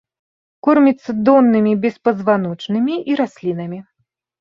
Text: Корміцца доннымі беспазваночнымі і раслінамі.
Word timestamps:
Корміцца 0.67 1.15
доннымі 1.29 1.73
беспазваночнымі 1.85 3.01
і 3.13 3.23
раслінамі. 3.25 3.79